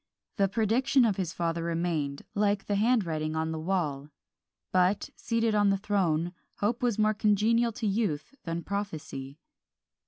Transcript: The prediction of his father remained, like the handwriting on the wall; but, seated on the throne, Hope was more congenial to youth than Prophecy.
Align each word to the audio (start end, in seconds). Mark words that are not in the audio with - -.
The 0.37 0.47
prediction 0.49 1.05
of 1.05 1.17
his 1.17 1.31
father 1.31 1.61
remained, 1.61 2.23
like 2.33 2.65
the 2.65 2.73
handwriting 2.73 3.35
on 3.35 3.51
the 3.51 3.59
wall; 3.59 4.09
but, 4.71 5.11
seated 5.15 5.53
on 5.53 5.69
the 5.69 5.77
throne, 5.77 6.33
Hope 6.55 6.81
was 6.81 6.97
more 6.97 7.13
congenial 7.13 7.71
to 7.73 7.85
youth 7.85 8.33
than 8.43 8.63
Prophecy. 8.63 9.37